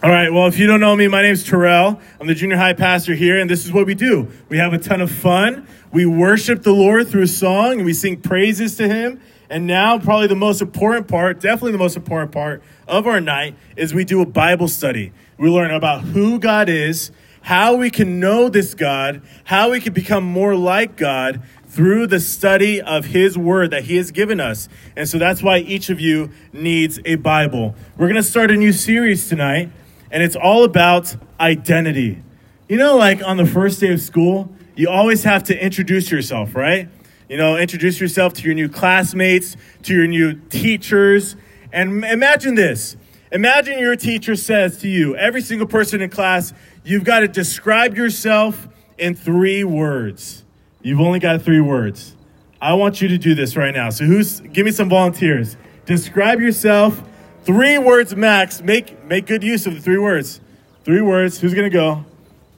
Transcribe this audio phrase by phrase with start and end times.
[0.00, 2.00] All right, well, if you don't know me, my name's Terrell.
[2.20, 4.28] I'm the junior high pastor here, and this is what we do.
[4.48, 5.66] We have a ton of fun.
[5.92, 9.20] We worship the Lord through song, and we sing praises to Him.
[9.50, 13.56] And now, probably the most important part, definitely the most important part of our night,
[13.76, 15.12] is we do a Bible study.
[15.36, 17.10] We learn about who God is,
[17.40, 22.20] how we can know this God, how we can become more like God through the
[22.20, 24.68] study of His Word that He has given us.
[24.94, 27.74] And so that's why each of you needs a Bible.
[27.96, 29.70] We're going to start a new series tonight,
[30.10, 32.22] and it's all about identity.
[32.68, 36.54] You know, like on the first day of school, you always have to introduce yourself,
[36.54, 36.88] right?
[37.28, 41.36] You know, introduce yourself to your new classmates, to your new teachers.
[41.72, 42.96] And imagine this.
[43.30, 46.54] Imagine your teacher says to you, every single person in class,
[46.84, 50.44] you've got to describe yourself in three words.
[50.82, 52.16] You've only got three words.
[52.60, 53.90] I want you to do this right now.
[53.90, 55.56] So who's give me some volunteers.
[55.84, 57.02] Describe yourself,
[57.48, 58.60] three words max.
[58.60, 60.38] Make make good use of the three words.
[60.84, 61.38] Three words.
[61.40, 62.04] Who's gonna go?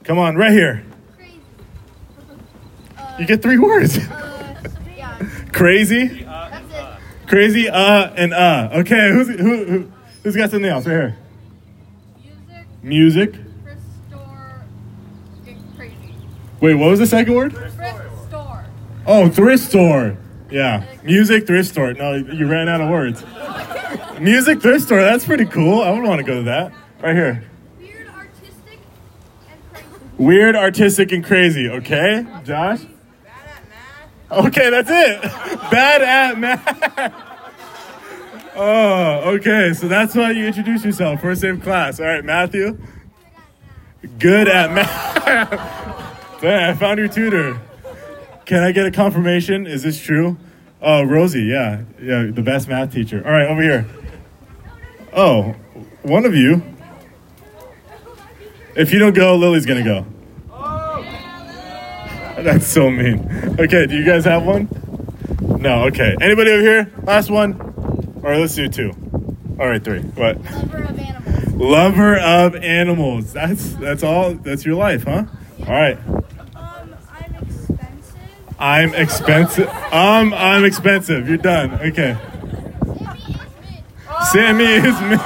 [0.03, 0.83] Come on, right here.
[1.15, 1.39] Crazy.
[3.17, 3.97] You get three words.
[3.97, 4.61] Uh,
[4.97, 5.17] yeah.
[5.53, 7.27] Crazy, That's it.
[7.29, 8.69] crazy, uh, and uh.
[8.73, 9.91] Okay, who's who, who
[10.23, 11.17] who's got something else right here?
[12.83, 13.33] Music, Music.
[13.63, 14.65] thrift store,
[15.77, 15.95] crazy.
[16.59, 17.53] Wait, what was the second word?
[17.53, 17.75] Thrift
[18.27, 18.65] store.
[19.07, 20.17] Oh, thrift store.
[20.49, 21.93] Yeah, music, thrift store.
[21.93, 23.23] No, you ran out of words.
[24.21, 25.01] Music, thrift store.
[25.01, 25.81] That's pretty cool.
[25.81, 26.71] I would want to go to that.
[27.01, 27.43] Right here.
[27.79, 28.79] Weird, artistic,
[29.49, 29.87] and crazy.
[30.17, 31.69] Weird, artistic, and crazy.
[31.69, 32.81] Okay, Josh.
[32.83, 32.89] Bad
[33.47, 33.69] at
[34.29, 34.45] math.
[34.45, 35.21] Okay, that's it.
[35.71, 37.13] Bad at math.
[38.55, 39.73] Oh, okay.
[39.73, 41.21] So that's why you introduce yourself.
[41.21, 41.99] First day of class.
[41.99, 42.77] All right, Matthew.
[44.19, 46.41] Good at math.
[46.41, 47.59] Dang, I found your tutor.
[48.45, 49.65] Can I get a confirmation?
[49.65, 50.37] Is this true?
[50.79, 51.43] Oh, Rosie.
[51.43, 53.23] Yeah, yeah, the best math teacher.
[53.25, 53.87] All right, over here.
[55.13, 55.53] Oh,
[56.03, 56.63] one of you.
[58.75, 60.05] If you don't go, Lily's gonna go.
[62.41, 63.19] That's so mean.
[63.59, 64.67] Okay, do you guys have one?
[65.59, 66.15] No, okay.
[66.21, 66.91] Anybody over here?
[67.03, 67.59] Last one?
[68.23, 68.91] All right, let's do two.
[69.59, 69.99] All right, three.
[70.01, 70.37] What?
[70.41, 71.53] Lover of animals.
[71.53, 73.33] Lover of animals.
[73.33, 74.33] That's that's all.
[74.33, 75.25] That's your life, huh?
[75.67, 75.99] All right.
[76.07, 76.23] Um,
[76.55, 78.57] I'm expensive.
[78.57, 79.69] I'm expensive.
[79.91, 81.27] Um, I'm expensive.
[81.27, 81.73] You're done.
[81.81, 82.17] Okay.
[84.31, 85.19] Sammy is man.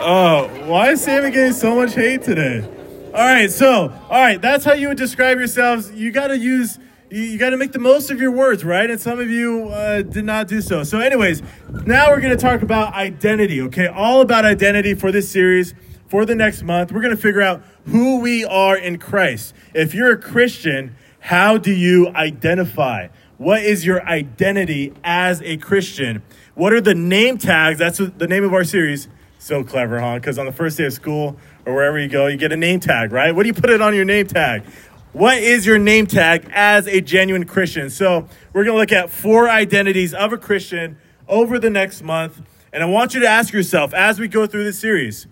[0.00, 2.68] Oh, why is Sammy getting so much hate today?
[3.14, 5.92] All right, so all right, that's how you would describe yourselves.
[5.92, 6.80] You got to use.
[7.08, 8.90] You, got to make the most of your words, right?
[8.90, 10.82] And some of you uh, did not do so.
[10.82, 11.40] So, anyways,
[11.84, 13.60] now we're going to talk about identity.
[13.62, 15.72] Okay, all about identity for this series
[16.08, 16.90] for the next month.
[16.90, 19.54] We're going to figure out who we are in Christ.
[19.72, 23.06] If you're a Christian, how do you identify?
[23.38, 26.22] What is your identity as a Christian?
[26.56, 27.78] What are the name tags?
[27.78, 29.08] That's the name of our series.
[29.38, 30.14] So clever, huh?
[30.14, 31.36] Because on the first day of school
[31.66, 33.34] or wherever you go, you get a name tag, right?
[33.34, 34.64] What do you put it on your name tag?
[35.12, 37.90] What is your name tag as a genuine Christian?
[37.90, 40.96] So we're going to look at four identities of a Christian
[41.28, 42.40] over the next month.
[42.72, 45.26] And I want you to ask yourself as we go through this series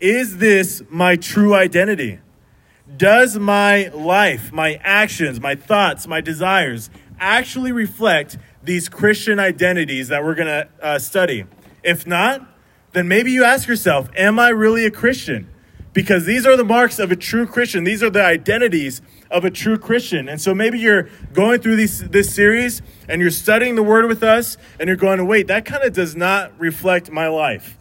[0.00, 2.18] is this my true identity?
[2.96, 6.88] Does my life, my actions, my thoughts, my desires
[7.20, 11.44] actually reflect these Christian identities that we're going to uh, study?
[11.82, 12.46] If not,
[12.92, 15.48] then maybe you ask yourself, Am I really a Christian?
[15.92, 17.84] Because these are the marks of a true Christian.
[17.84, 20.26] These are the identities of a true Christian.
[20.26, 24.22] And so maybe you're going through these, this series and you're studying the Word with
[24.22, 27.78] us and you're going, wait, that kind of does not reflect my life.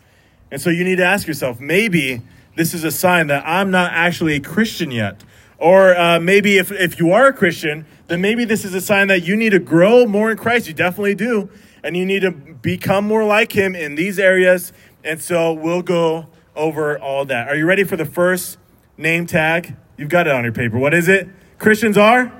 [0.50, 2.22] And so you need to ask yourself, maybe
[2.58, 5.24] this is a sign that I'm not actually a Christian yet.
[5.58, 9.07] Or uh, maybe if, if you are a Christian, then maybe this is a sign
[9.07, 10.67] that you need to grow more in Christ.
[10.67, 11.49] You definitely do.
[11.81, 14.73] And you need to become more like Him in these areas.
[15.01, 17.47] And so we'll go over all that.
[17.47, 18.57] Are you ready for the first
[18.97, 19.77] name tag?
[19.95, 20.77] You've got it on your paper.
[20.77, 21.29] What is it?
[21.57, 22.33] Christians are?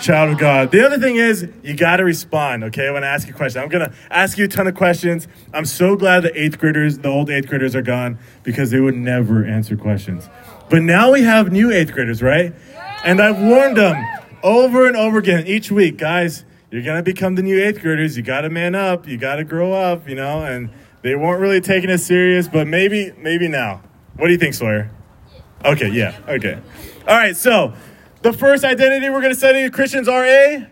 [0.00, 0.72] Child of God.
[0.72, 3.62] The other thing is, you got to respond, okay, when I ask you a question.
[3.62, 5.28] I'm going to ask you a ton of questions.
[5.54, 8.96] I'm so glad the eighth graders, the old eighth graders are gone because they would
[8.96, 10.28] never answer questions.
[10.68, 12.52] But now we have new eighth graders, right?
[13.04, 14.04] And I've warned them
[14.42, 18.16] over and over again each week, guys, you're to become the new eighth graders.
[18.16, 19.06] You got to man up.
[19.06, 20.70] You got to grow up, you know, and
[21.02, 23.82] they weren't really taking it serious, but maybe, maybe now.
[24.16, 24.90] What do you think, Sawyer?
[25.64, 26.58] Okay, yeah, okay.
[27.06, 27.74] All right, so
[28.22, 30.70] the first identity we're to study Christians are a?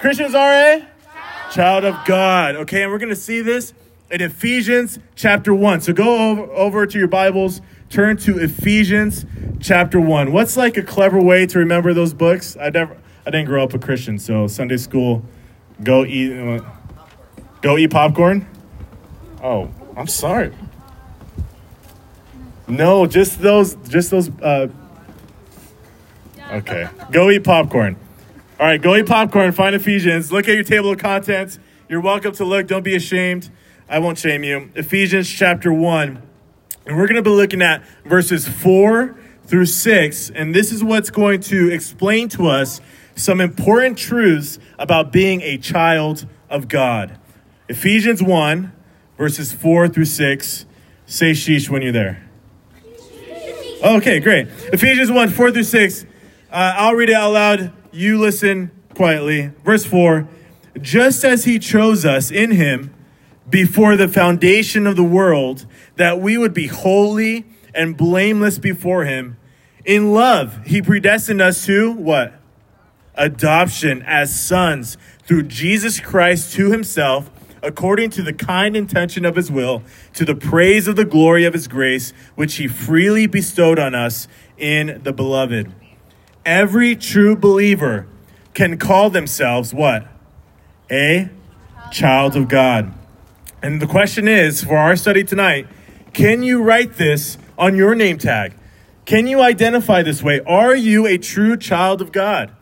[0.00, 0.88] Christians are a?
[1.50, 2.56] Child of God.
[2.56, 3.72] Okay, and we're to see this
[4.14, 5.80] in Ephesians chapter 1.
[5.80, 9.26] So go over, over to your Bibles, turn to Ephesians
[9.58, 10.30] chapter 1.
[10.30, 12.56] What's like a clever way to remember those books?
[12.56, 12.96] I never
[13.26, 15.24] I didn't grow up a Christian, so Sunday school
[15.82, 16.62] go eat uh,
[17.60, 18.46] go eat popcorn.
[19.42, 20.52] Oh, I'm sorry.
[22.68, 23.74] No, just those.
[23.88, 24.30] Just those.
[24.40, 24.68] Uh,
[26.52, 26.88] okay.
[27.10, 27.96] Go eat popcorn.
[28.60, 29.50] All right, go eat popcorn.
[29.50, 30.30] Find Ephesians.
[30.30, 31.58] Look at your table of contents.
[31.88, 32.68] You're welcome to look.
[32.68, 33.50] Don't be ashamed.
[33.88, 34.70] I won't shame you.
[34.74, 36.22] Ephesians chapter one,
[36.86, 41.10] and we're going to be looking at verses four through six, and this is what's
[41.10, 42.80] going to explain to us
[43.14, 47.18] some important truths about being a child of God.
[47.68, 48.72] Ephesians 1,
[49.16, 50.66] verses 4 through 6.
[51.06, 52.28] Say sheesh when you're there.
[53.82, 54.48] Okay, great.
[54.72, 56.04] Ephesians 1, 4 through 6.
[56.50, 57.72] Uh, I'll read it out loud.
[57.92, 59.52] You listen quietly.
[59.64, 60.26] Verse 4
[60.80, 62.93] Just as he chose us in him
[63.54, 65.64] before the foundation of the world,
[65.94, 69.36] that we would be holy and blameless before him.
[69.84, 72.34] In love, he predestined us to what?
[73.14, 77.30] adoption as sons through Jesus Christ to himself,
[77.62, 79.84] according to the kind intention of his will,
[80.14, 84.26] to the praise of the glory of his grace, which he freely bestowed on us
[84.58, 85.72] in the beloved.
[86.44, 88.08] Every true believer
[88.52, 90.08] can call themselves what?
[90.90, 91.30] A
[91.92, 92.92] child of God.
[93.64, 95.66] And the question is for our study tonight
[96.12, 98.52] can you write this on your name tag?
[99.06, 100.40] Can you identify this way?
[100.40, 102.54] Are you a true child of God?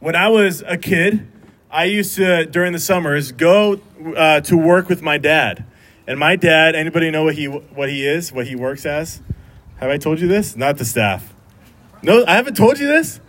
[0.00, 1.30] When I was a kid,
[1.70, 3.80] I used to, during the summers, go
[4.16, 5.64] uh, to work with my dad.
[6.08, 9.22] And my dad, anybody know what he, what he is, what he works as?
[9.76, 10.56] Have I told you this?
[10.56, 11.32] Not the staff.
[12.02, 13.20] No, I haven't told you this?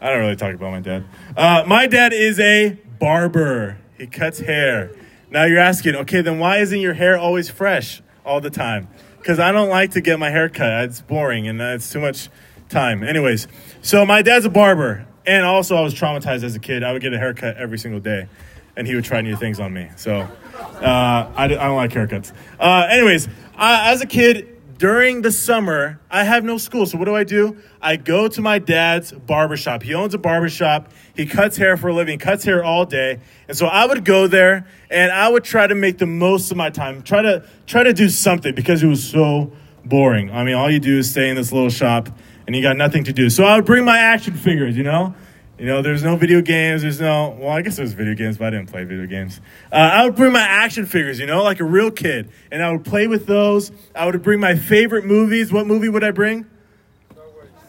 [0.00, 1.04] I don't really talk about my dad.
[1.36, 4.96] Uh, my dad is a barber, he cuts hair.
[5.32, 8.88] Now you're asking, okay, then why isn't your hair always fresh all the time?
[9.16, 10.84] Because I don't like to get my hair cut.
[10.84, 12.28] It's boring and it's too much
[12.68, 13.02] time.
[13.02, 13.48] Anyways,
[13.80, 15.06] so my dad's a barber.
[15.24, 16.84] And also, I was traumatized as a kid.
[16.84, 18.28] I would get a haircut every single day,
[18.76, 19.88] and he would try new things on me.
[19.96, 22.32] So uh, I, I, don't like haircuts.
[22.58, 24.51] Uh, anyways, I, as a kid,
[24.82, 26.86] during the summer, I have no school.
[26.86, 27.56] So what do I do?
[27.80, 29.84] I go to my dad's barbershop.
[29.84, 30.90] He owns a barbershop.
[31.14, 33.20] He cuts hair for a living, cuts hair all day.
[33.46, 36.56] And so I would go there and I would try to make the most of
[36.56, 37.02] my time.
[37.02, 39.52] Try to try to do something because it was so
[39.84, 40.32] boring.
[40.32, 42.08] I mean, all you do is stay in this little shop
[42.48, 43.30] and you got nothing to do.
[43.30, 45.14] So I would bring my action figures, you know?
[45.62, 46.82] You know, there's no video games.
[46.82, 49.40] There's no, well, I guess there's video games, but I didn't play video games.
[49.70, 52.32] Uh, I would bring my action figures, you know, like a real kid.
[52.50, 53.70] And I would play with those.
[53.94, 55.52] I would bring my favorite movies.
[55.52, 56.46] What movie would I bring?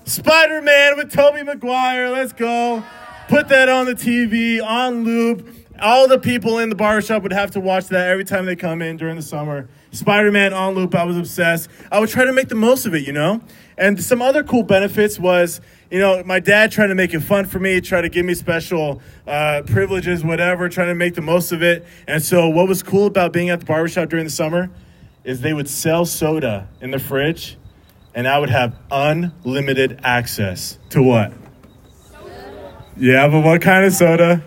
[0.05, 2.09] Spider Man with Tobey Maguire.
[2.09, 2.83] Let's go.
[3.27, 5.47] Put that on the TV, on loop.
[5.79, 8.81] All the people in the barbershop would have to watch that every time they come
[8.81, 9.69] in during the summer.
[9.93, 10.95] Spider Man on loop.
[10.95, 11.69] I was obsessed.
[11.91, 13.41] I would try to make the most of it, you know?
[13.77, 17.45] And some other cool benefits was, you know, my dad trying to make it fun
[17.45, 21.51] for me, try to give me special uh, privileges, whatever, trying to make the most
[21.51, 21.85] of it.
[22.07, 24.69] And so, what was cool about being at the barbershop during the summer
[25.23, 27.57] is they would sell soda in the fridge,
[28.13, 31.33] and I would have unlimited access to what?
[32.97, 34.43] Yeah, but what kind of soda?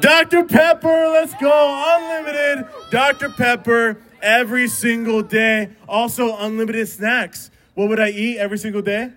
[0.00, 0.44] Dr.
[0.44, 1.84] Pepper, let's go.
[1.98, 3.28] Unlimited Dr.
[3.30, 5.70] Pepper every single day.
[5.88, 7.50] Also, unlimited snacks.
[7.74, 9.12] What would I eat every single day?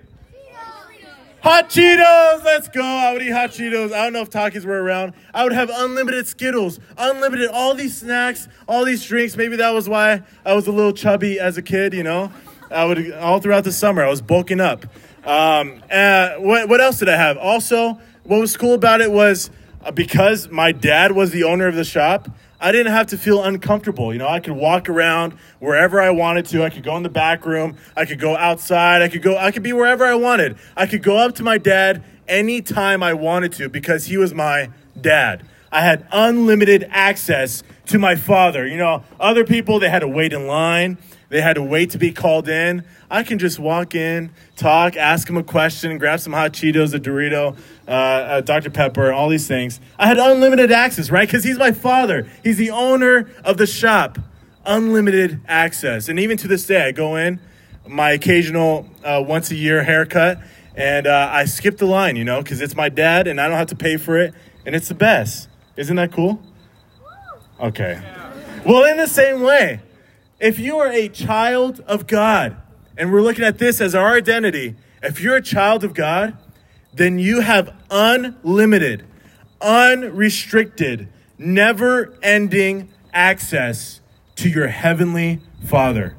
[1.41, 2.81] Hot Cheetos, let's go.
[2.81, 3.91] I would eat hot Cheetos.
[3.91, 5.11] I don't know if Takis were around.
[5.33, 9.35] I would have unlimited Skittles, unlimited all these snacks, all these drinks.
[9.35, 12.31] Maybe that was why I was a little chubby as a kid, you know?
[12.71, 14.85] I would, all throughout the summer, I was bulking up.
[15.25, 17.37] Um, uh, what, what else did I have?
[17.37, 19.49] Also, what was cool about it was
[19.91, 24.13] because my dad was the owner of the shop, I didn't have to feel uncomfortable.
[24.13, 26.63] You know, I could walk around wherever I wanted to.
[26.63, 27.75] I could go in the back room.
[27.95, 29.01] I could go outside.
[29.01, 30.57] I could go, I could be wherever I wanted.
[30.77, 34.69] I could go up to my dad anytime I wanted to because he was my
[34.99, 35.45] dad.
[35.73, 38.65] I had unlimited access to my father.
[38.65, 40.97] You know, other people, they had to wait in line.
[41.29, 42.85] They had to wait to be called in.
[43.09, 46.99] I can just walk in, talk, ask him a question, grab some hot Cheetos, a
[46.99, 48.69] Dorito, uh, Dr.
[48.69, 49.79] Pepper, all these things.
[49.97, 51.27] I had unlimited access, right?
[51.27, 52.27] Because he's my father.
[52.43, 54.19] He's the owner of the shop.
[54.65, 56.07] Unlimited access.
[56.07, 57.39] And even to this day, I go in,
[57.85, 60.39] my occasional uh, once a year haircut,
[60.75, 63.57] and uh, I skip the line, you know, because it's my dad and I don't
[63.57, 64.33] have to pay for it,
[64.65, 65.49] and it's the best.
[65.75, 66.41] Isn't that cool?
[67.59, 68.01] Okay.
[68.65, 69.81] Well, in the same way,
[70.39, 72.55] if you are a child of God,
[72.97, 76.37] and we're looking at this as our identity, if you're a child of God,
[76.93, 79.05] then you have unlimited,
[79.61, 84.01] unrestricted, never ending access
[84.35, 86.15] to your heavenly Father.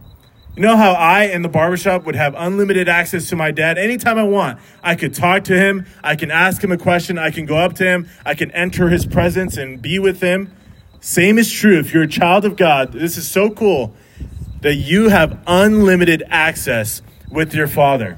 [0.57, 4.19] You know how I in the barbershop would have unlimited access to my dad anytime
[4.19, 4.61] I want?
[4.85, 7.75] I could talk to him, I can ask him a question, I can go up
[7.75, 10.55] to him, I can enter his presence and be with him.
[11.01, 12.93] Same is true if you're a child of God.
[12.93, 13.95] This is so cool
[14.61, 18.17] that you have unlimited access with your Father.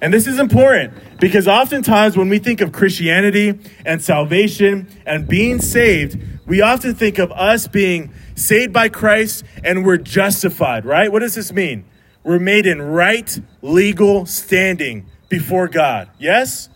[0.00, 5.60] And this is important because oftentimes when we think of Christianity and salvation and being
[5.60, 11.10] saved, we often think of us being saved by Christ and we're justified, right?
[11.10, 11.84] What does this mean?
[12.22, 16.08] We're made in right legal standing before God.
[16.18, 16.68] Yes?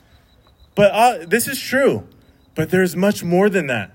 [0.75, 2.06] But uh, this is true.
[2.54, 3.92] But there's much more than that.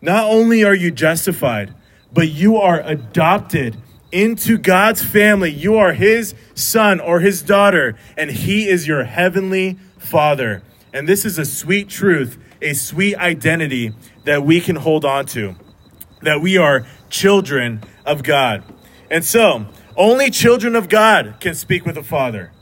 [0.00, 1.74] Not only are you justified,
[2.12, 3.76] but you are adopted
[4.14, 5.50] into God's family.
[5.50, 10.62] You are his son or his daughter, and he is your heavenly father.
[10.92, 13.92] And this is a sweet truth, a sweet identity
[14.22, 15.56] that we can hold on to,
[16.22, 18.62] that we are children of God.
[19.10, 19.66] And so,
[19.96, 22.52] only children of God can speak with the Father.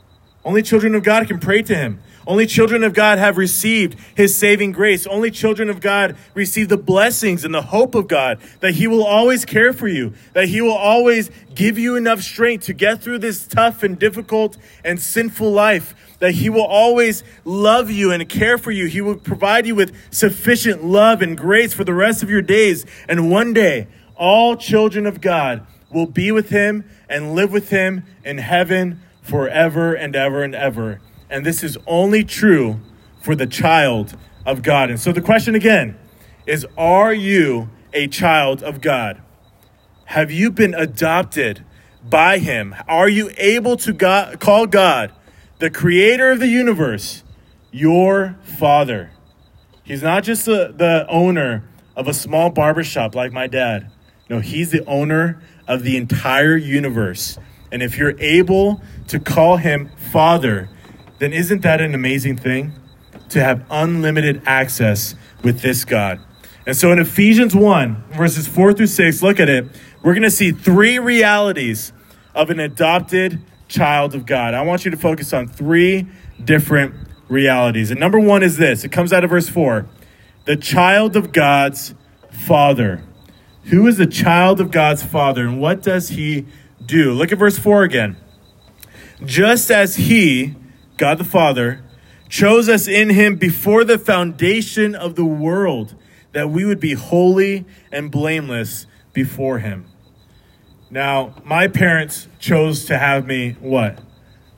[0.43, 1.99] Only children of God can pray to him.
[2.25, 5.05] Only children of God have received his saving grace.
[5.05, 9.03] Only children of God receive the blessings and the hope of God that he will
[9.03, 13.19] always care for you, that he will always give you enough strength to get through
[13.19, 18.57] this tough and difficult and sinful life, that he will always love you and care
[18.57, 18.87] for you.
[18.87, 22.85] He will provide you with sufficient love and grace for the rest of your days.
[23.09, 28.03] And one day, all children of God will be with him and live with him
[28.23, 31.01] in heaven forever and ever and ever
[31.33, 32.79] and this is only true
[33.19, 34.91] for the child of God.
[34.91, 35.97] And so the question again
[36.45, 39.19] is Are you a child of God?
[40.05, 41.65] Have you been adopted
[42.07, 42.75] by Him?
[42.87, 45.11] Are you able to God, call God,
[45.57, 47.23] the creator of the universe,
[47.71, 49.09] your Father?
[49.83, 53.91] He's not just the, the owner of a small barbershop like my dad.
[54.29, 57.39] No, He's the owner of the entire universe.
[57.71, 60.69] And if you're able to call Him Father,
[61.19, 62.73] then isn't that an amazing thing?
[63.29, 66.19] To have unlimited access with this God.
[66.65, 69.65] And so in Ephesians 1, verses 4 through 6, look at it.
[70.01, 71.93] We're going to see three realities
[72.33, 74.53] of an adopted child of God.
[74.53, 76.07] I want you to focus on three
[76.43, 76.95] different
[77.27, 77.91] realities.
[77.91, 79.87] And number one is this it comes out of verse 4
[80.45, 81.95] the child of God's
[82.29, 83.03] father.
[83.65, 86.45] Who is the child of God's father, and what does he
[86.85, 87.13] do?
[87.13, 88.17] Look at verse 4 again.
[89.23, 90.55] Just as he,
[90.97, 91.83] God the Father,
[92.29, 95.95] chose us in him before the foundation of the world
[96.31, 99.85] that we would be holy and blameless before him.
[100.89, 103.99] Now, my parents chose to have me what?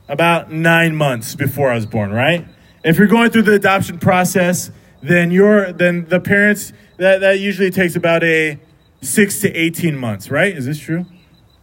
[0.08, 2.46] About nine months before I was born, right?
[2.84, 4.70] If you're going through the adoption process,
[5.02, 8.58] then you're then the parents that, that usually takes about a
[9.02, 10.56] six to eighteen months, right?
[10.56, 11.04] Is this true?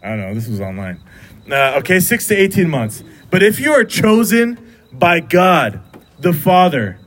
[0.04, 0.34] I don't know.
[0.34, 1.00] This was online.
[1.50, 3.04] Uh, okay, six to eighteen months.
[3.34, 4.60] But if you are chosen
[4.92, 5.82] by God
[6.20, 7.00] the Father,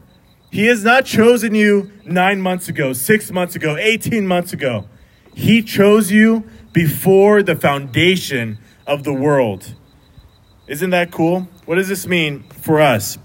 [0.50, 4.88] He has not chosen you nine months ago, six months ago, 18 months ago.
[5.36, 6.42] He chose you
[6.72, 9.76] before the foundation of the world.
[10.66, 11.46] Isn't that cool?
[11.64, 13.18] What does this mean for us?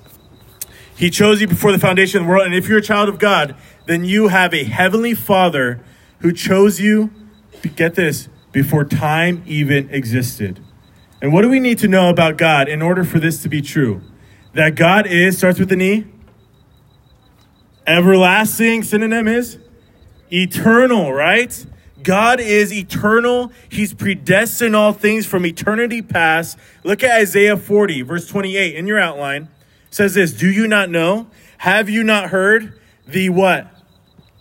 [0.96, 2.46] He chose you before the foundation of the world.
[2.46, 3.56] And if you're a child of God,
[3.88, 5.84] then you have a heavenly Father
[6.20, 7.10] who chose you,
[7.76, 10.64] get this, before time even existed.
[11.22, 13.62] And what do we need to know about God in order for this to be
[13.62, 14.02] true?
[14.54, 16.06] That God is, starts with an E.
[17.86, 19.58] Everlasting, synonym is
[20.32, 21.66] eternal, right?
[22.02, 23.52] God is eternal.
[23.70, 26.58] He's predestined all things from eternity past.
[26.84, 29.44] Look at Isaiah 40, verse 28 in your outline.
[29.88, 31.28] It says this Do you not know?
[31.60, 32.80] Have you not heard?
[33.08, 33.68] The what?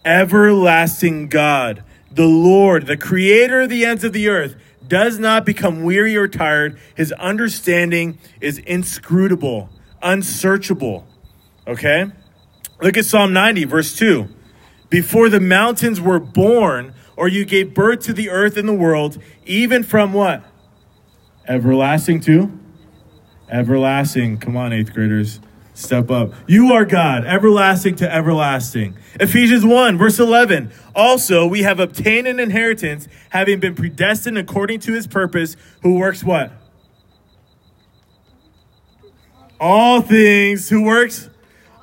[0.04, 4.56] Everlasting God, the Lord, the creator of the ends of the earth
[4.90, 6.78] does not become weary or tired.
[6.94, 9.70] His understanding is inscrutable,
[10.02, 11.06] unsearchable.
[11.66, 12.06] Okay?
[12.82, 14.28] Look at Psalm 90, verse 2.
[14.90, 19.18] Before the mountains were born, or you gave birth to the earth and the world,
[19.46, 20.44] even from what?
[21.46, 22.58] Everlasting to?
[23.48, 24.38] Everlasting.
[24.38, 25.40] Come on, eighth graders.
[25.80, 26.34] Step up.
[26.46, 28.96] You are God, everlasting to everlasting.
[29.18, 30.70] Ephesians 1, verse 11.
[30.94, 36.22] Also, we have obtained an inheritance, having been predestined according to his purpose, who works
[36.22, 36.52] what?
[39.58, 40.68] All things.
[40.68, 41.30] Who works?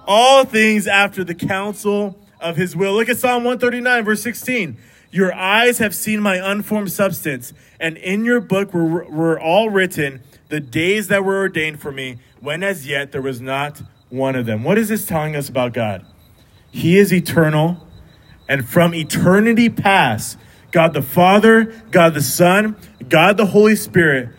[0.05, 2.93] All things after the counsel of his will.
[2.93, 4.77] Look at Psalm 139, verse 16.
[5.09, 10.21] Your eyes have seen my unformed substance, and in your book were, were all written
[10.49, 14.45] the days that were ordained for me, when as yet there was not one of
[14.45, 14.63] them.
[14.63, 16.05] What is this telling us about God?
[16.71, 17.85] He is eternal,
[18.47, 20.37] and from eternity past,
[20.71, 22.75] God the Father, God the Son,
[23.07, 24.29] God the Holy Spirit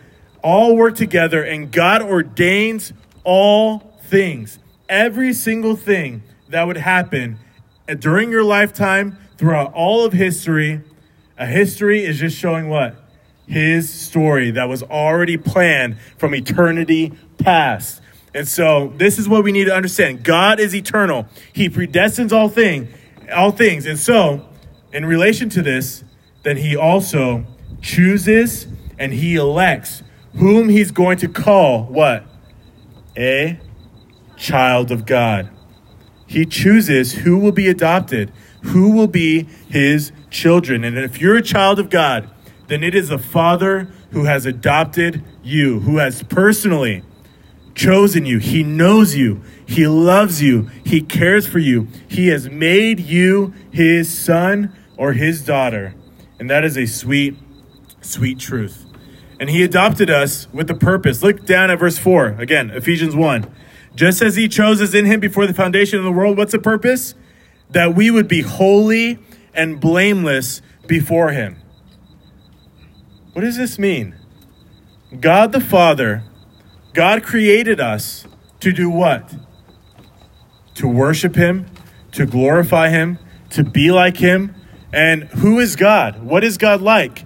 [0.41, 4.57] all work together, and God ordains all things.
[4.87, 7.37] Every single thing that would happen
[7.99, 10.81] during your lifetime, throughout all of history,
[11.37, 12.95] a history is just showing what?
[13.49, 18.01] his story that was already planned from eternity past.
[18.33, 20.23] And so this is what we need to understand.
[20.23, 21.27] God is eternal.
[21.51, 22.89] He predestines all thing,
[23.33, 23.85] all things.
[23.85, 24.47] And so,
[24.93, 26.03] in relation to this,
[26.43, 27.45] then he also
[27.81, 28.67] chooses
[28.97, 30.03] and he elects
[30.35, 32.25] whom he's going to call what?
[33.17, 33.59] A
[34.37, 35.49] child of God.
[36.27, 38.31] He chooses who will be adopted,
[38.61, 40.83] who will be his children.
[40.83, 42.29] And if you're a child of God,
[42.67, 47.03] then it is the Father who has adopted you, who has personally
[47.79, 48.39] chosen you.
[48.39, 49.41] He knows you.
[49.65, 50.69] He loves you.
[50.83, 51.87] He cares for you.
[52.09, 55.95] He has made you his son or his daughter.
[56.39, 57.37] And that is a sweet,
[58.01, 58.85] sweet truth.
[59.39, 61.23] And he adopted us with a purpose.
[61.23, 62.35] Look down at verse 4.
[62.39, 63.49] Again, Ephesians 1.
[63.95, 66.59] Just as he chose us in him before the foundation of the world, what's the
[66.59, 67.15] purpose?
[67.69, 69.19] That we would be holy
[69.53, 71.55] and blameless before him.
[73.31, 74.15] What does this mean?
[75.17, 76.23] God the Father,
[76.93, 78.25] God created us
[78.59, 79.35] to do what?
[80.75, 81.67] To worship him,
[82.13, 83.19] to glorify him,
[83.51, 84.55] to be like him.
[84.91, 86.23] And who is God?
[86.23, 87.25] What is God like?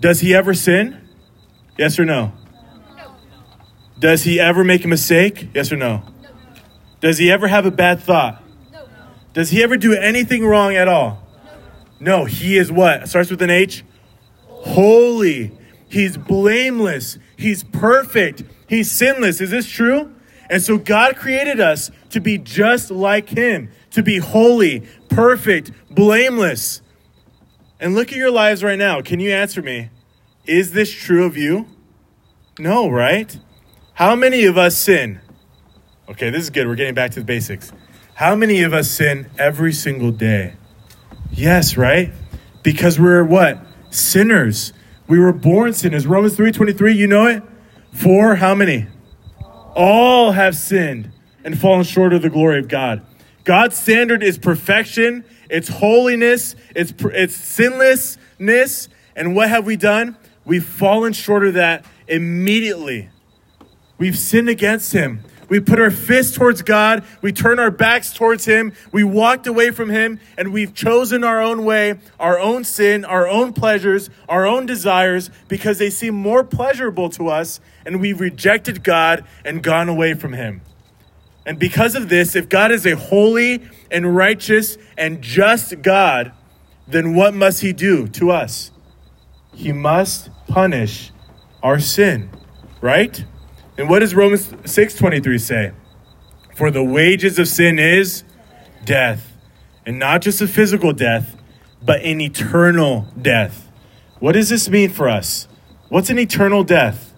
[0.00, 1.08] Does he ever sin?
[1.78, 2.32] Yes or no?
[3.98, 5.48] Does he ever make a mistake?
[5.54, 6.02] Yes or no?
[7.00, 8.42] Does he ever have a bad thought?
[9.32, 11.26] Does he ever do anything wrong at all?
[12.00, 13.08] No, he is what?
[13.08, 13.84] Starts with an H?
[14.46, 15.52] Holy.
[15.88, 17.18] He's blameless.
[17.36, 18.42] He's perfect.
[18.68, 19.40] He's sinless.
[19.40, 20.14] Is this true?
[20.50, 26.82] And so God created us to be just like him, to be holy, perfect, blameless.
[27.80, 29.00] And look at your lives right now.
[29.00, 29.90] Can you answer me?
[30.46, 31.66] Is this true of you?
[32.58, 33.38] No, right?
[33.94, 35.20] How many of us sin?
[36.08, 36.66] Okay, this is good.
[36.66, 37.72] We're getting back to the basics.
[38.14, 40.54] How many of us sin every single day?
[41.32, 42.12] Yes, right?
[42.62, 43.58] Because we're what?
[43.90, 44.72] Sinners.
[45.08, 46.06] We were born sinners.
[46.06, 47.42] Romans 3:23, you know it?
[47.94, 48.86] For how many?
[49.74, 51.10] All have sinned
[51.42, 53.02] and fallen short of the glory of God.
[53.44, 60.16] God's standard is perfection, it's holiness, it's it's sinlessness, and what have we done?
[60.44, 63.10] We've fallen short of that immediately.
[63.96, 65.20] We've sinned against him.
[65.48, 67.04] We put our fists towards God.
[67.20, 68.72] We turn our backs towards Him.
[68.92, 73.28] We walked away from Him and we've chosen our own way, our own sin, our
[73.28, 77.60] own pleasures, our own desires because they seem more pleasurable to us.
[77.84, 80.62] And we've rejected God and gone away from Him.
[81.46, 86.32] And because of this, if God is a holy and righteous and just God,
[86.88, 88.70] then what must He do to us?
[89.52, 91.12] He must punish
[91.62, 92.30] our sin,
[92.80, 93.24] right?
[93.76, 95.72] And what does Romans 6:23 say?
[96.54, 98.22] For the wages of sin is
[98.84, 99.32] death,
[99.84, 101.36] and not just a physical death,
[101.82, 103.68] but an eternal death.
[104.20, 105.48] What does this mean for us?
[105.88, 107.12] What's an eternal death?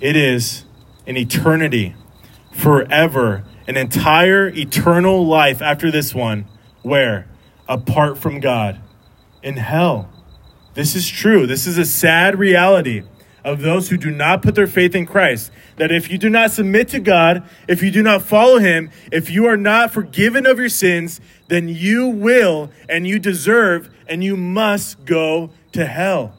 [0.00, 0.64] It is
[1.06, 1.94] an eternity,
[2.52, 6.46] forever, an entire eternal life after this one,
[6.82, 7.28] where?
[7.68, 8.80] Apart from God,
[9.42, 10.08] in hell.
[10.74, 11.46] This is true.
[11.46, 13.02] This is a sad reality
[13.44, 15.50] of those who do not put their faith in Christ.
[15.76, 19.30] That if you do not submit to God, if you do not follow Him, if
[19.30, 24.36] you are not forgiven of your sins, then you will and you deserve and you
[24.36, 26.34] must go to hell.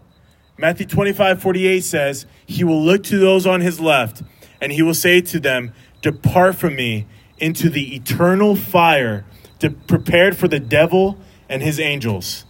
[0.58, 4.22] Matthew 25, 48 says, He will look to those on His left
[4.60, 9.26] and He will say to them, Depart from me into the eternal fire
[9.70, 11.18] prepared for the devil
[11.50, 12.46] and his angels.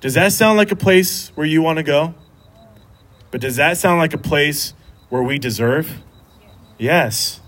[0.00, 2.14] Does that sound like a place where you want to go?
[3.30, 4.74] But does that sound like a place
[5.08, 6.02] where we deserve?
[6.78, 7.40] Yes.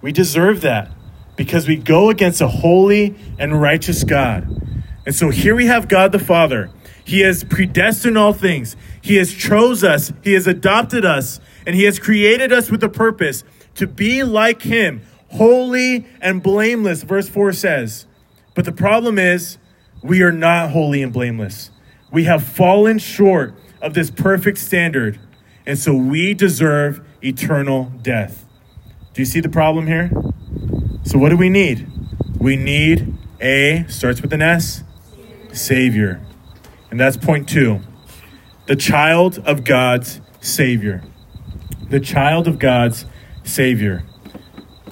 [0.00, 0.90] We deserve that
[1.36, 4.48] because we go against a holy and righteous God.
[5.04, 6.70] And so here we have God the Father.
[7.04, 8.76] He has predestined all things.
[9.00, 10.12] He has chose us.
[10.22, 13.44] He has adopted us and he has created us with a purpose
[13.74, 18.06] to be like him, holy and blameless, verse 4 says.
[18.54, 19.58] But the problem is
[20.02, 21.70] we are not holy and blameless.
[22.10, 25.18] We have fallen short of this perfect standard,
[25.66, 28.46] and so we deserve eternal death.
[29.12, 30.10] Do you see the problem here?
[31.04, 31.86] So, what do we need?
[32.38, 34.84] We need a, starts with an S,
[35.52, 36.20] Savior.
[36.90, 37.80] And that's point two
[38.66, 41.02] the child of God's Savior.
[41.90, 43.04] The child of God's
[43.42, 44.04] Savior.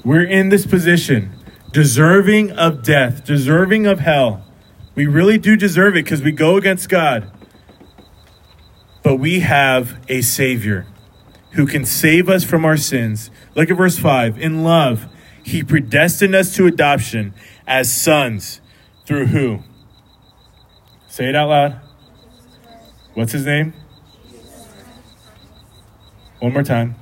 [0.04, 1.32] We're in this position,
[1.72, 4.44] deserving of death, deserving of hell.
[4.94, 7.30] We really do deserve it because we go against God.
[9.02, 10.86] But we have a Savior
[11.52, 13.30] who can save us from our sins.
[13.54, 14.38] Look at verse 5.
[14.38, 15.06] In love,
[15.42, 17.34] he predestined us to adoption
[17.66, 18.60] as sons
[19.06, 19.60] through who?
[21.08, 21.80] Say it out loud.
[23.14, 23.74] What's his name?
[26.38, 26.94] One more time.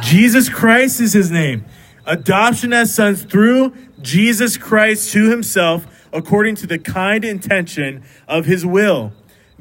[0.00, 1.64] Jesus Christ is his name.
[2.06, 8.64] Adoption as sons through Jesus Christ to himself according to the kind intention of his
[8.64, 9.12] will.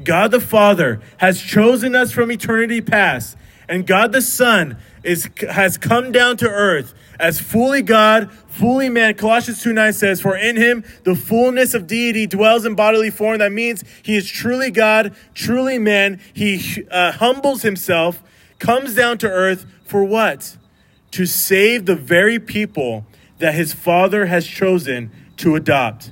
[0.03, 3.37] God the Father has chosen us from eternity past,
[3.69, 9.13] and God the Son is, has come down to earth as fully God, fully man.
[9.15, 13.39] Colossians 2 9 says, For in him the fullness of deity dwells in bodily form.
[13.39, 16.19] That means he is truly God, truly man.
[16.33, 18.21] He uh, humbles himself,
[18.59, 20.57] comes down to earth for what?
[21.11, 23.05] To save the very people
[23.39, 26.11] that his Father has chosen to adopt.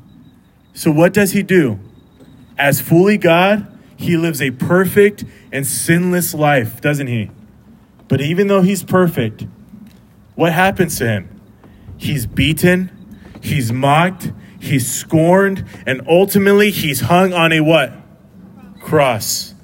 [0.74, 1.80] So, what does he do?
[2.58, 3.68] As fully God,
[4.04, 7.32] he lives a perfect and sinless life, doesn't he?
[8.10, 9.48] But even though he's perfect,
[10.36, 11.42] what happens to him?
[11.98, 12.92] He's beaten,
[13.42, 17.94] he's mocked, he's scorned, and ultimately he's hung on a what?
[18.82, 19.56] Cross.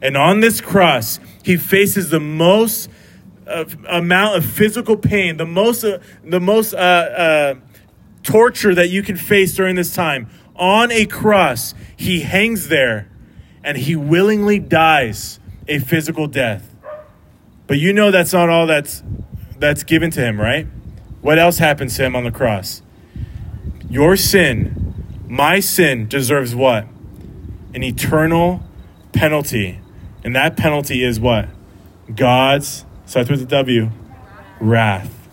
[0.00, 2.88] And on this cross, he faces the most
[3.46, 7.54] uh, amount of physical pain, the most, uh, the most uh, uh
[8.22, 10.30] torture that you can face during this time.
[10.56, 13.10] On a cross, he hangs there
[13.64, 16.72] and he willingly dies a physical death.
[17.66, 19.02] But you know that's not all that's
[19.58, 20.66] that's given to him, right?
[21.22, 22.82] What else happens to him on the cross?
[23.88, 24.94] Your sin,
[25.26, 26.86] my sin deserves what?
[27.72, 28.62] An eternal
[29.12, 29.80] penalty.
[30.22, 31.48] And that penalty is what?
[32.14, 33.90] God's, starts with a W,
[34.60, 35.28] wrath.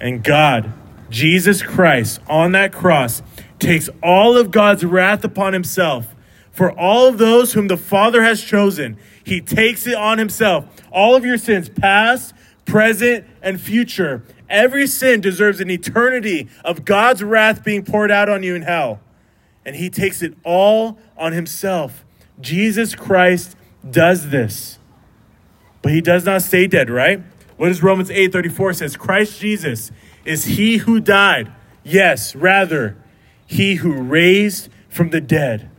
[0.00, 0.72] And God,
[1.10, 3.22] Jesus Christ, on that cross,
[3.60, 6.11] takes all of God's wrath upon himself
[6.52, 8.98] for all of those whom the Father has chosen.
[9.24, 10.66] He takes it on himself.
[10.90, 12.34] All of your sins, past,
[12.64, 14.22] present, and future.
[14.48, 19.00] Every sin deserves an eternity of God's wrath being poured out on you in hell.
[19.64, 22.04] And he takes it all on himself.
[22.40, 23.56] Jesus Christ
[23.88, 24.78] does this.
[25.80, 27.22] But he does not stay dead, right?
[27.56, 28.96] What does Romans 8:34 says?
[28.96, 29.90] Christ Jesus
[30.24, 31.50] is he who died.
[31.84, 32.96] Yes, rather,
[33.46, 35.70] he who raised from the dead.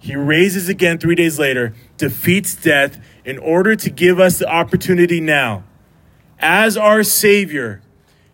[0.00, 5.20] He raises again 3 days later, defeats death in order to give us the opportunity
[5.20, 5.62] now
[6.38, 7.82] as our Savior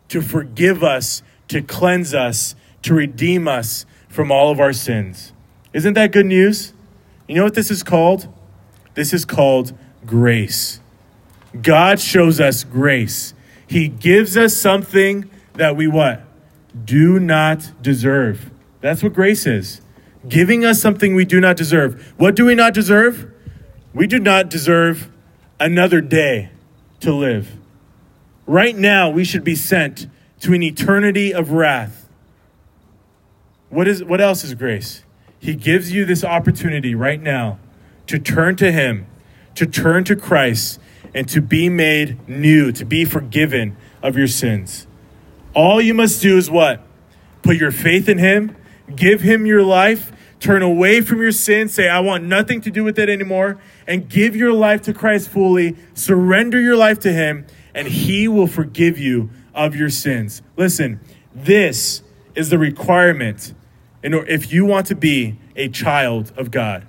[0.08, 5.32] to forgive us, to cleanse us, to redeem us from all of our sins.
[5.72, 6.72] Isn't that good news?
[7.26, 8.32] You know what this is called?
[8.94, 9.76] This is called
[10.06, 10.80] grace.
[11.60, 13.34] God shows us grace.
[13.66, 16.22] He gives us something that we what?
[16.84, 18.50] Do not deserve.
[18.80, 19.80] That's what grace is.
[20.28, 22.14] Giving us something we do not deserve.
[22.16, 23.32] What do we not deserve?
[23.94, 25.10] We do not deserve
[25.60, 26.50] another day
[27.00, 27.52] to live.
[28.46, 30.06] Right now, we should be sent
[30.40, 32.08] to an eternity of wrath.
[33.68, 35.04] What, is, what else is grace?
[35.38, 37.58] He gives you this opportunity right now
[38.06, 39.06] to turn to Him,
[39.54, 40.80] to turn to Christ,
[41.14, 44.86] and to be made new, to be forgiven of your sins.
[45.54, 46.82] All you must do is what?
[47.42, 48.56] Put your faith in Him,
[48.94, 52.84] give Him your life, turn away from your sin, say, I want nothing to do
[52.84, 57.46] with it anymore, and give your life to Christ fully, surrender your life to Him,
[57.74, 60.42] and he will forgive you of your sins.
[60.56, 61.00] Listen,
[61.34, 62.02] this
[62.34, 63.54] is the requirement
[64.02, 66.86] in if you want to be a child of God.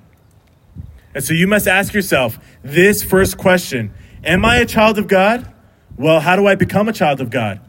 [1.13, 5.51] And so you must ask yourself this first question Am I a child of God?
[5.97, 7.59] Well, how do I become a child of God?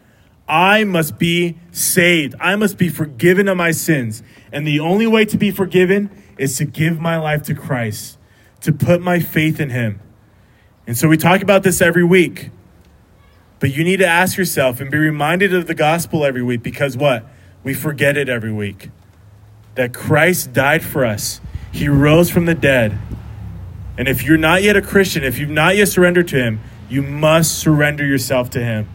[0.46, 2.34] I must be saved.
[2.40, 4.22] I must be forgiven of my sins.
[4.52, 8.18] And the only way to be forgiven is to give my life to Christ,
[8.62, 10.00] to put my faith in Him.
[10.86, 12.50] And so we talk about this every week.
[13.60, 16.96] But you need to ask yourself and be reminded of the gospel every week because
[16.96, 17.26] what?
[17.64, 18.90] We forget it every week.
[19.74, 21.40] That Christ died for us,
[21.72, 22.98] He rose from the dead.
[23.98, 27.02] And if you're not yet a Christian, if you've not yet surrendered to Him, you
[27.02, 28.88] must surrender yourself to Him.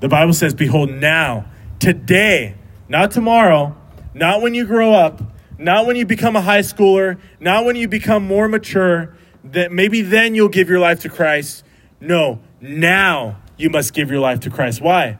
[0.00, 1.46] The Bible says, Behold, now,
[1.78, 2.56] today,
[2.88, 3.76] not tomorrow,
[4.14, 5.22] not when you grow up,
[5.58, 10.02] not when you become a high schooler, not when you become more mature, that maybe
[10.02, 11.64] then you'll give your life to Christ.
[12.00, 14.80] No, now you must give your life to Christ.
[14.80, 15.18] Why?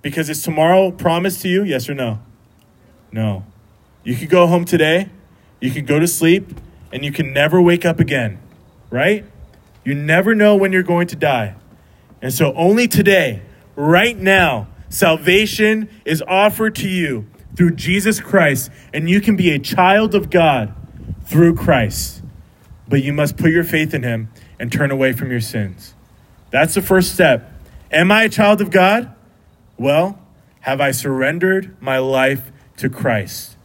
[0.00, 1.62] Because is tomorrow promised to you?
[1.62, 2.20] Yes or no?
[3.12, 3.44] No.
[4.04, 5.10] You could go home today,
[5.60, 6.58] you could go to sleep,
[6.92, 8.40] and you can never wake up again,
[8.90, 9.24] right?
[9.84, 11.54] You never know when you're going to die.
[12.20, 13.42] And so, only today,
[13.76, 19.58] right now, salvation is offered to you through Jesus Christ, and you can be a
[19.58, 20.74] child of God
[21.24, 22.22] through Christ.
[22.88, 25.94] But you must put your faith in Him and turn away from your sins.
[26.50, 27.50] That's the first step.
[27.90, 29.14] Am I a child of God?
[29.78, 30.18] Well,
[30.60, 33.56] have I surrendered my life to Christ?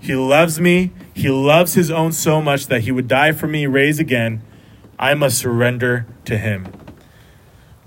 [0.00, 0.92] He loves me.
[1.14, 4.42] He loves his own so much that he would die for me, raise again.
[5.02, 6.68] I must surrender to Him.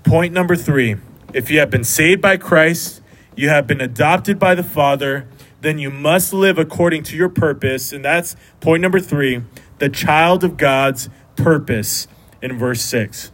[0.04, 0.96] Point number three
[1.32, 3.00] if you have been saved by Christ,
[3.36, 5.28] you have been adopted by the Father,
[5.60, 7.92] then you must live according to your purpose.
[7.92, 9.42] And that's point number three
[9.78, 12.08] the child of God's purpose
[12.40, 13.30] in verse 6.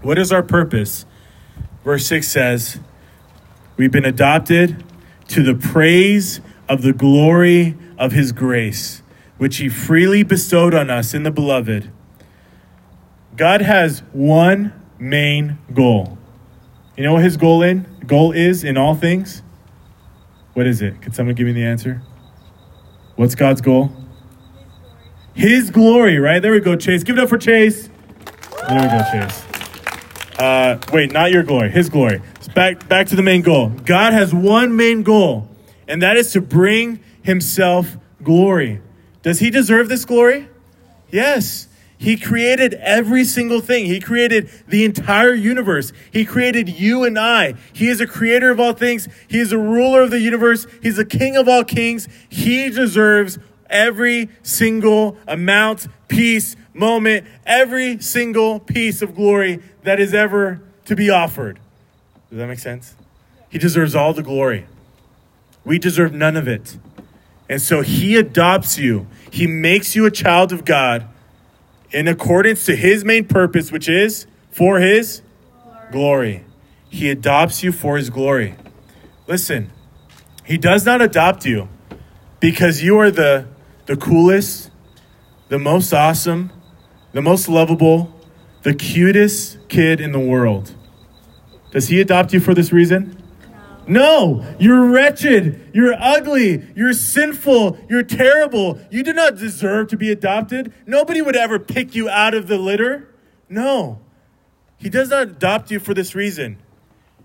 [0.00, 1.04] What is our purpose?
[1.84, 2.80] Verse 6 says,
[3.76, 4.84] We've been adopted
[5.28, 9.02] to the praise of the glory of his grace,
[9.38, 11.90] which he freely bestowed on us in the beloved.
[13.36, 16.17] God has one main goal.
[16.98, 19.42] You know what his goal in goal is in all things?
[20.54, 21.00] What is it?
[21.00, 22.02] Could someone give me the answer?
[23.14, 23.92] What's God's goal?
[25.32, 26.42] His glory, right?
[26.42, 27.04] There we go, Chase.
[27.04, 27.88] Give it up for Chase.
[28.68, 29.44] There we go, Chase.
[30.40, 32.20] Uh, wait, not your glory, his glory.
[32.52, 33.68] Back, back to the main goal.
[33.68, 35.48] God has one main goal,
[35.86, 38.82] and that is to bring himself glory.
[39.22, 40.48] Does he deserve this glory?
[41.12, 41.67] Yes.
[41.98, 43.86] He created every single thing.
[43.86, 45.92] He created the entire universe.
[46.12, 47.54] He created you and I.
[47.72, 49.08] He is a creator of all things.
[49.26, 50.68] He is a ruler of the universe.
[50.80, 52.08] He's the king of all kings.
[52.28, 60.60] He deserves every single amount, piece, moment, every single piece of glory that is ever
[60.84, 61.58] to be offered.
[62.30, 62.94] Does that make sense?
[63.48, 64.66] He deserves all the glory.
[65.64, 66.78] We deserve none of it.
[67.48, 69.08] And so he adopts you.
[69.30, 71.08] He makes you a child of God
[71.90, 75.22] in accordance to his main purpose, which is for his
[75.62, 75.90] glory.
[75.92, 76.44] glory.
[76.90, 78.54] He adopts you for his glory.
[79.26, 79.70] Listen,
[80.44, 81.68] he does not adopt you
[82.40, 83.46] because you are the,
[83.86, 84.70] the coolest,
[85.48, 86.50] the most awesome,
[87.12, 88.14] the most lovable,
[88.62, 90.74] the cutest kid in the world.
[91.70, 93.17] Does he adopt you for this reason?
[93.88, 95.70] No, you're wretched.
[95.72, 96.62] You're ugly.
[96.76, 97.78] You're sinful.
[97.88, 98.78] You're terrible.
[98.90, 100.72] You do not deserve to be adopted.
[100.86, 103.08] Nobody would ever pick you out of the litter.
[103.48, 104.00] No,
[104.76, 106.58] he does not adopt you for this reason.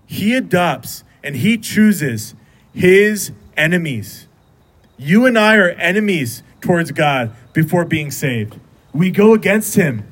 [0.06, 2.34] He adopts and he chooses
[2.72, 4.26] his enemies.
[4.96, 8.58] You and I are enemies towards God before being saved.
[8.92, 10.06] We go against him,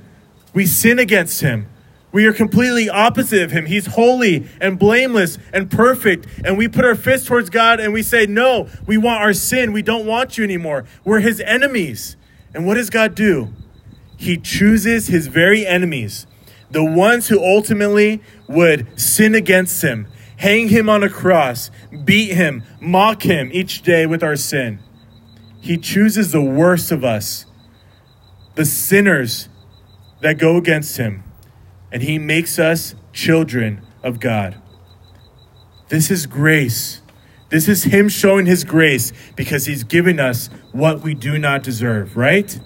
[0.52, 1.66] we sin against him.
[2.12, 3.64] We are completely opposite of him.
[3.64, 6.26] He's holy and blameless and perfect.
[6.44, 9.72] And we put our fist towards God and we say, No, we want our sin.
[9.72, 10.84] We don't want you anymore.
[11.04, 12.16] We're his enemies.
[12.54, 13.48] And what does God do?
[14.18, 16.26] He chooses his very enemies,
[16.70, 21.70] the ones who ultimately would sin against him, hang him on a cross,
[22.04, 24.80] beat him, mock him each day with our sin.
[25.60, 27.46] He chooses the worst of us,
[28.54, 29.48] the sinners
[30.20, 31.24] that go against him
[31.92, 34.60] and he makes us children of God.
[35.88, 37.02] This is grace.
[37.50, 42.16] This is him showing his grace because he's given us what we do not deserve,
[42.16, 42.58] right?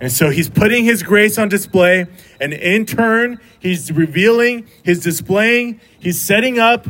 [0.00, 2.06] And so he's putting his grace on display,
[2.40, 6.86] and in turn, he's revealing, he's displaying, he's setting up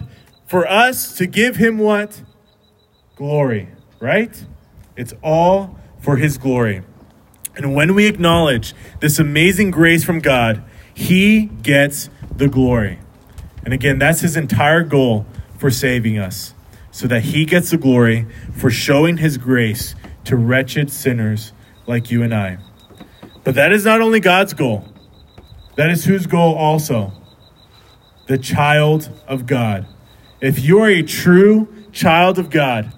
[0.46, 2.22] for us to give him what?
[3.16, 3.68] Glory,
[4.00, 4.44] right?
[4.94, 6.82] It's all for his glory.
[7.56, 10.62] And when we acknowledge this amazing grace from God,
[10.98, 12.98] he gets the glory.
[13.64, 16.54] And again, that's his entire goal for saving us,
[16.90, 21.52] so that he gets the glory for showing his grace to wretched sinners
[21.86, 22.58] like you and I.
[23.44, 24.88] But that is not only God's goal,
[25.76, 27.12] that is whose goal also?
[28.26, 29.86] The child of God.
[30.40, 32.92] If you are a true child of God,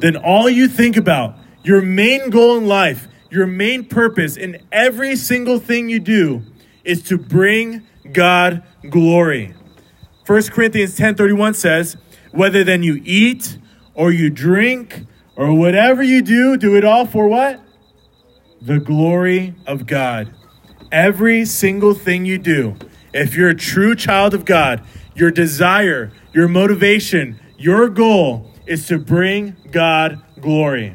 [0.00, 5.16] then all you think about, your main goal in life, your main purpose in every
[5.16, 6.42] single thing you do,
[6.84, 9.54] is to bring God glory.
[10.26, 11.96] 1 Corinthians 10:31 says,
[12.32, 13.58] "Whether then you eat
[13.94, 17.60] or you drink or whatever you do, do it all for what?
[18.62, 20.30] The glory of God."
[20.92, 22.76] Every single thing you do,
[23.12, 24.80] if you're a true child of God,
[25.14, 30.94] your desire, your motivation, your goal is to bring God glory.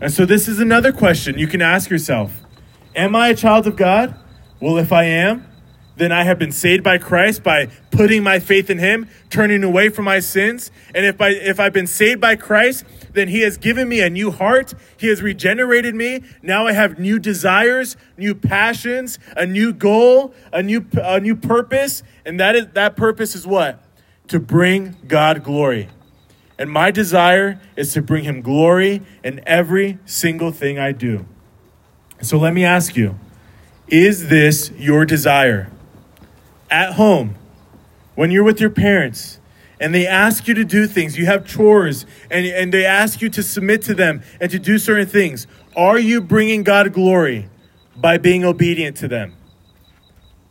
[0.00, 2.40] And so this is another question you can ask yourself.
[2.96, 4.14] Am I a child of God?
[4.60, 5.46] Well, if I am,
[5.96, 9.90] then I have been saved by Christ by putting my faith in him, turning away
[9.90, 10.70] from my sins.
[10.94, 14.08] And if I if I've been saved by Christ, then he has given me a
[14.08, 14.72] new heart.
[14.96, 16.22] He has regenerated me.
[16.42, 22.02] Now I have new desires, new passions, a new goal, a new a new purpose,
[22.24, 23.84] and that is that purpose is what?
[24.28, 25.88] To bring God glory.
[26.58, 31.26] And my desire is to bring him glory in every single thing I do.
[32.20, 33.18] So let me ask you,
[33.90, 35.70] is this your desire?
[36.70, 37.34] At home,
[38.14, 39.40] when you're with your parents
[39.80, 43.28] and they ask you to do things, you have chores, and, and they ask you
[43.30, 47.48] to submit to them and to do certain things, are you bringing God glory
[47.96, 49.34] by being obedient to them?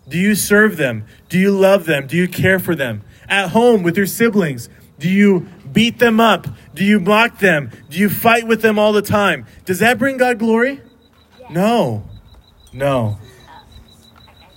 [0.08, 1.06] Do you serve them?
[1.30, 2.08] Do you love them?
[2.08, 3.04] Do you care for them?
[3.28, 6.48] At home with your siblings, do you beat them up?
[6.74, 7.70] Do you mock them?
[7.90, 9.46] Do you fight with them all the time?
[9.66, 10.82] Does that bring God glory?
[11.52, 12.09] No.
[12.72, 13.18] No.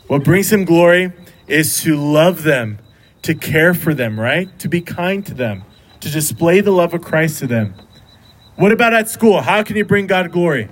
[0.07, 1.13] What brings him glory
[1.47, 2.79] is to love them,
[3.23, 4.59] to care for them, right?
[4.59, 5.65] To be kind to them,
[6.01, 7.75] to display the love of Christ to them.
[8.57, 9.41] What about at school?
[9.41, 10.69] How can you bring God glory?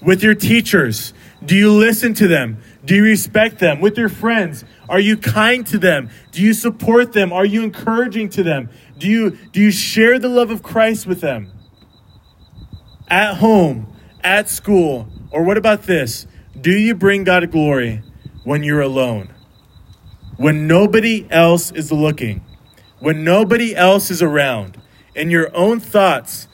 [0.00, 1.12] With your teachers,
[1.44, 2.58] do you listen to them?
[2.84, 3.80] Do you respect them?
[3.80, 6.10] With your friends, are you kind to them?
[6.30, 7.32] Do you support them?
[7.32, 8.70] Are you encouraging to them?
[8.98, 11.50] Do you, do you share the love of Christ with them?
[13.08, 16.26] At home, at school, or what about this?
[16.66, 18.02] Do you bring God glory
[18.42, 19.28] when you're alone?
[20.36, 22.44] When nobody else is looking?
[22.98, 24.82] When nobody else is around?
[25.14, 26.48] In your own thoughts,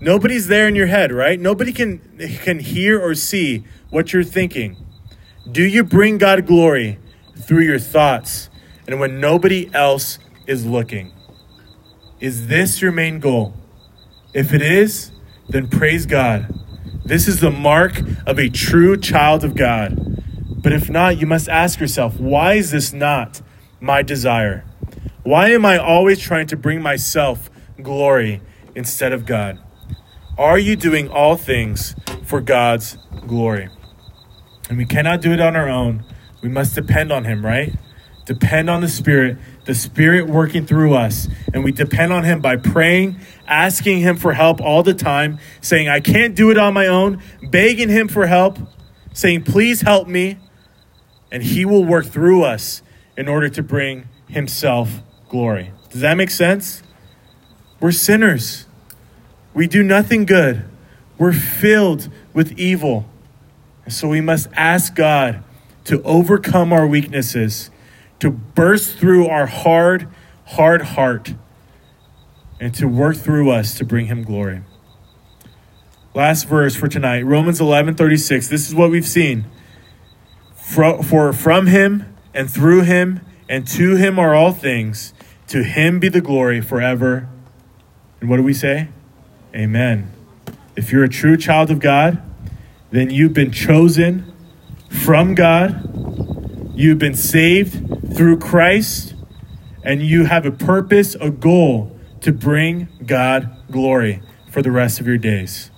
[0.00, 1.38] nobody's there in your head, right?
[1.38, 2.00] Nobody can,
[2.42, 4.76] can hear or see what you're thinking.
[5.48, 6.98] Do you bring God glory
[7.36, 8.50] through your thoughts
[8.88, 11.12] and when nobody else is looking?
[12.18, 13.54] Is this your main goal?
[14.34, 15.12] If it is,
[15.48, 16.52] then praise God.
[17.08, 19.96] This is the mark of a true child of God.
[20.62, 23.40] But if not, you must ask yourself, why is this not
[23.80, 24.66] my desire?
[25.22, 27.48] Why am I always trying to bring myself
[27.80, 28.42] glory
[28.74, 29.58] instead of God?
[30.36, 33.70] Are you doing all things for God's glory?
[34.68, 36.04] And we cannot do it on our own.
[36.42, 37.72] We must depend on Him, right?
[38.26, 41.28] Depend on the Spirit, the Spirit working through us.
[41.52, 45.90] And we depend on Him by praying, asking Him for help all the time, saying,
[45.90, 48.58] I can't do it on my own, begging Him for help,
[49.12, 50.38] saying, Please help me.
[51.30, 52.80] And He will work through us
[53.14, 55.72] in order to bring Himself glory.
[55.90, 56.82] Does that make sense?
[57.78, 58.64] We're sinners.
[59.52, 60.64] We do nothing good.
[61.18, 63.04] We're filled with evil.
[63.86, 65.44] So we must ask God
[65.84, 67.70] to overcome our weaknesses,
[68.20, 70.08] to burst through our hard,
[70.46, 71.34] hard heart,
[72.60, 74.62] and to work through us to bring him glory.
[76.14, 78.48] Last verse for tonight, Romans 11:36.
[78.48, 79.44] This is what we've seen.
[80.54, 85.14] For, for from him and through him and to him are all things.
[85.48, 87.28] To him be the glory forever.
[88.20, 88.88] And what do we say?
[89.54, 90.10] Amen.
[90.76, 92.20] If you're a true child of God,
[92.90, 94.32] then you've been chosen
[94.90, 96.74] from God.
[96.74, 99.14] You've been saved through Christ.
[99.84, 105.06] And you have a purpose, a goal to bring God glory for the rest of
[105.06, 105.70] your days.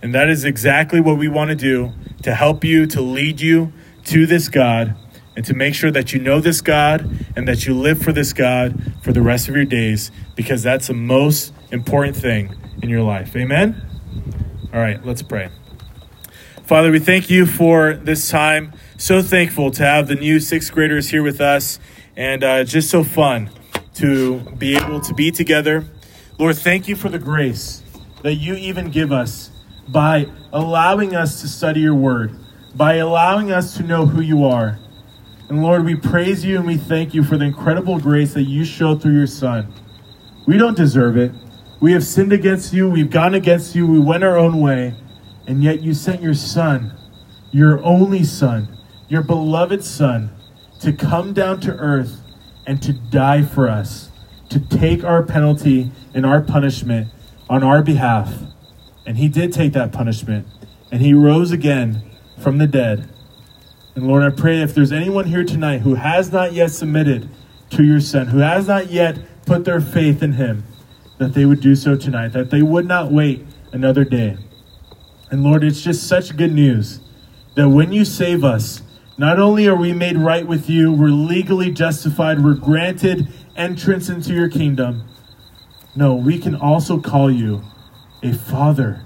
[0.00, 1.92] And that is exactly what we want to do
[2.22, 3.72] to help you, to lead you
[4.04, 4.96] to this God,
[5.34, 8.32] and to make sure that you know this God and that you live for this
[8.32, 13.02] God for the rest of your days, because that's the most important thing in your
[13.02, 13.34] life.
[13.36, 13.82] Amen?
[14.72, 15.50] All right, let's pray.
[16.64, 18.72] Father, we thank you for this time.
[18.98, 21.78] So thankful to have the new sixth graders here with us,
[22.16, 23.50] and uh, just so fun
[23.96, 25.84] to be able to be together.
[26.38, 27.82] Lord, thank you for the grace
[28.22, 29.50] that you even give us
[29.86, 32.38] by allowing us to study your word,
[32.74, 34.78] by allowing us to know who you are.
[35.50, 38.64] And Lord, we praise you and we thank you for the incredible grace that you
[38.64, 39.72] showed through your Son.
[40.46, 41.32] We don't deserve it.
[41.80, 44.94] We have sinned against you, we've gone against you, we went our own way,
[45.46, 46.96] and yet you sent your Son,
[47.52, 48.72] your only Son,
[49.08, 50.30] your beloved Son,
[50.80, 52.20] to come down to earth
[52.66, 54.10] and to die for us,
[54.50, 57.08] to take our penalty and our punishment
[57.48, 58.34] on our behalf.
[59.06, 60.46] And he did take that punishment,
[60.90, 62.02] and he rose again
[62.42, 63.08] from the dead.
[63.94, 67.28] And Lord, I pray if there's anyone here tonight who has not yet submitted
[67.70, 70.64] to your Son, who has not yet put their faith in him,
[71.18, 74.36] that they would do so tonight, that they would not wait another day.
[75.30, 77.00] And Lord, it's just such good news
[77.54, 78.82] that when you save us,
[79.18, 84.34] not only are we made right with you, we're legally justified, we're granted entrance into
[84.34, 85.08] your kingdom.
[85.94, 87.62] No, we can also call you
[88.22, 89.02] a father,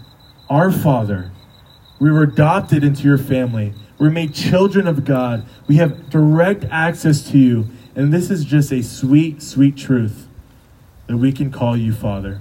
[0.49, 1.31] our father.
[2.01, 3.75] We were adopted into your family.
[3.99, 5.47] We're made children of God.
[5.69, 7.69] We have direct access to you.
[7.95, 10.27] And this is just a sweet, sweet truth
[11.07, 12.41] that we can call you Father.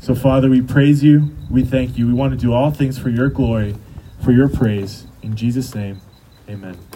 [0.00, 1.36] So, Father, we praise you.
[1.50, 2.06] We thank you.
[2.06, 3.76] We want to do all things for your glory,
[4.24, 5.06] for your praise.
[5.22, 6.00] In Jesus' name,
[6.48, 6.87] amen.